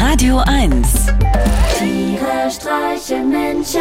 [0.00, 0.88] Radio 1
[1.78, 3.80] Tiere streichen Menschen.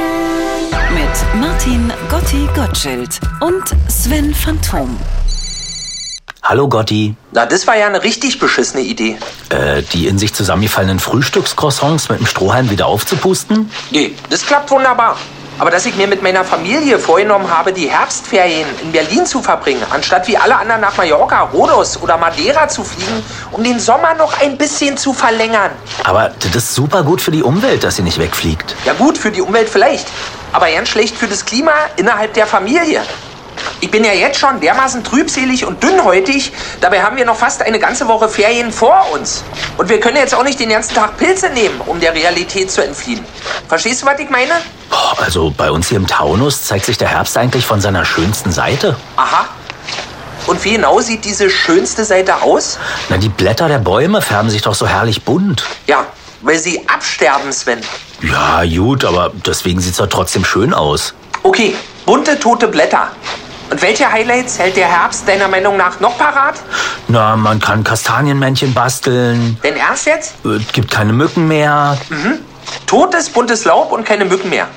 [0.94, 5.00] mit Martin Gotti Gottschild und Sven Phantom.
[6.44, 7.16] Hallo Gotti.
[7.32, 9.18] Na, das war ja eine richtig beschissene Idee.
[9.48, 13.72] Äh, die in sich zusammengefallenen Frühstückscroissants mit dem Strohhalm wieder aufzupusten?
[13.92, 15.18] Nee, das klappt wunderbar.
[15.60, 19.84] Aber dass ich mir mit meiner Familie vorgenommen habe, die Herbstferien in Berlin zu verbringen,
[19.90, 24.40] anstatt wie alle anderen nach Mallorca, Rhodos oder Madeira zu fliegen, um den Sommer noch
[24.42, 25.72] ein bisschen zu verlängern.
[26.06, 28.74] Aber das ist super gut für die Umwelt, dass sie nicht wegfliegt.
[28.86, 30.08] Ja gut, für die Umwelt vielleicht,
[30.54, 33.02] aber ganz schlecht für das Klima innerhalb der Familie.
[33.82, 37.80] Ich bin ja jetzt schon dermaßen trübselig und dünnhäutig, dabei haben wir noch fast eine
[37.80, 39.44] ganze Woche Ferien vor uns.
[39.78, 42.82] Und wir können jetzt auch nicht den ganzen Tag Pilze nehmen, um der Realität zu
[42.82, 43.26] entfliehen.
[43.68, 44.54] Verstehst du, was ich meine?
[44.90, 48.52] Boah, also bei uns hier im Taunus zeigt sich der Herbst eigentlich von seiner schönsten
[48.52, 48.96] Seite.
[49.16, 49.46] Aha.
[50.48, 52.80] Und wie genau sieht diese schönste Seite aus?
[53.10, 55.64] Na, die Blätter der Bäume färben sich doch so herrlich bunt.
[55.86, 56.06] Ja,
[56.42, 57.82] weil sie absterben, Sven.
[58.22, 61.14] Ja, gut, aber deswegen sieht's doch trotzdem schön aus.
[61.44, 61.76] Okay,
[62.06, 63.10] bunte, tote Blätter.
[63.70, 66.56] Und welche Highlights hält der Herbst deiner Meinung nach noch parat?
[67.08, 70.34] Na, man kann Kastanienmännchen basteln, Denn erst jetzt?
[70.44, 71.96] es gibt keine Mücken mehr.
[72.88, 74.68] Totes, buntes Laub und keine Mücken mehr.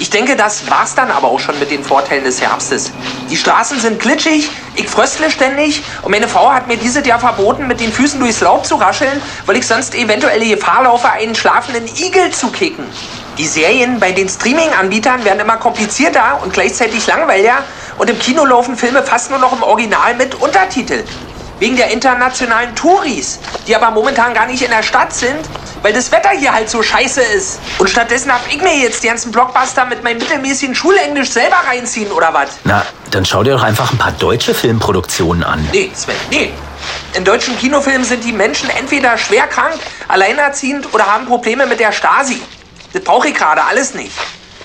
[0.00, 2.90] Ich denke, das war's dann aber auch schon mit den Vorteilen des Herbstes.
[3.28, 7.66] Die Straßen sind glitschig, ich fröstle ständig und meine Frau hat mir dieses Jahr verboten,
[7.66, 11.34] mit den Füßen durchs Laub zu rascheln, weil ich sonst eventuell die Gefahr laufe, einen
[11.34, 12.86] schlafenden Igel zu kicken.
[13.36, 17.58] Die Serien bei den Streaming-Anbietern werden immer komplizierter und gleichzeitig langweiliger
[17.98, 21.04] und im Kino laufen Filme fast nur noch im Original mit Untertitel.
[21.58, 25.40] Wegen der internationalen Touris, die aber momentan gar nicht in der Stadt sind,
[25.82, 27.60] weil das Wetter hier halt so scheiße ist.
[27.78, 32.10] Und stattdessen hab ich mir jetzt die ganzen Blockbuster mit meinem mittelmäßigen Schulenglisch selber reinziehen,
[32.12, 32.50] oder was?
[32.64, 35.66] Na, dann schau dir doch einfach ein paar deutsche Filmproduktionen an.
[35.72, 36.52] Nee, Sven, nee.
[37.14, 39.78] In deutschen Kinofilmen sind die Menschen entweder schwer krank,
[40.08, 42.40] alleinerziehend oder haben Probleme mit der Stasi.
[42.92, 44.12] Das brauche ich gerade alles nicht.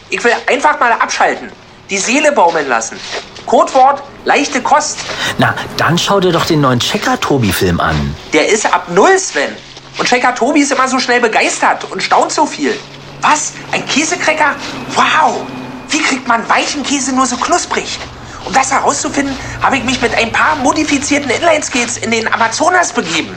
[0.10, 1.52] Ich will einfach mal abschalten.
[1.90, 3.00] Die Seele baumeln lassen.
[3.46, 5.00] Codewort, leichte Kost.
[5.38, 8.16] Na, dann schau dir doch den neuen Checker-Tobi-Film an.
[8.34, 9.56] Der ist ab Null, Sven.
[9.98, 12.78] Und Checker Tobi ist immer so schnell begeistert und staunt so viel.
[13.22, 13.54] Was?
[13.72, 14.56] Ein Käsekrecker?
[14.96, 15.46] Wow!
[15.90, 17.98] Wie kriegt man weichen Käse nur so knusprig?
[18.46, 23.36] Um das herauszufinden, habe ich mich mit ein paar modifizierten Inline-Skates in den Amazonas begeben.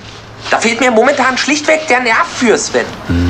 [0.50, 2.86] Da fehlt mir momentan schlichtweg der Nerv für, Sven.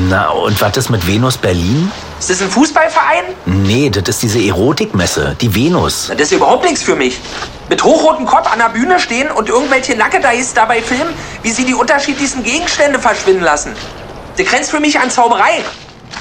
[0.09, 1.91] Na, und was ist mit Venus Berlin?
[2.19, 3.23] Ist das ein Fußballverein?
[3.45, 6.07] Nee, das ist diese Erotikmesse, die Venus.
[6.09, 7.17] Das ist überhaupt nichts für mich.
[7.69, 11.13] Mit hochrotem Kopf an der Bühne stehen und irgendwelche Nackedeis dabei filmen,
[11.43, 13.73] wie sie die unterschiedlichsten Gegenstände verschwinden lassen.
[14.37, 15.63] Der grenzt für mich an Zauberei.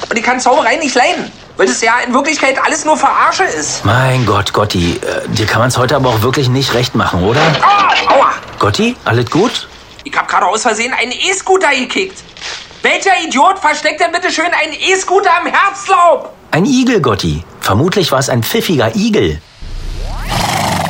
[0.08, 3.84] Und ich kann Zauberei nicht leiden, weil das ja in Wirklichkeit alles nur Verarsche ist.
[3.84, 7.24] Mein Gott, Gotti, äh, dir kann man es heute aber auch wirklich nicht recht machen,
[7.24, 7.40] oder?
[7.60, 8.30] Ah, aua!
[8.60, 9.68] Gotti, alles gut?
[10.04, 12.22] Ich hab gerade aus Versehen einen E-Scooter gekickt.
[12.90, 16.32] Welcher Idiot versteckt denn bitte schön einen E-Scooter im Herbstlaub?
[16.52, 17.44] Ein Igel, Gotti.
[17.60, 19.42] Vermutlich war es ein pfiffiger Igel.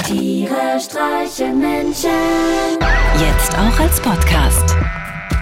[0.06, 2.08] Tiere streichen Menschen.
[3.18, 4.76] Jetzt auch als Podcast.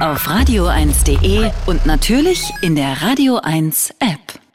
[0.00, 4.45] Auf radio1.de und natürlich in der Radio 1 App.